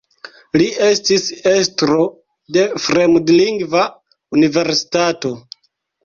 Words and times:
Li 0.59 0.67
estis 0.85 1.25
estro 1.49 1.99
de 2.57 2.63
Fremdlingva 2.85 3.83
Universitato. 4.39 5.33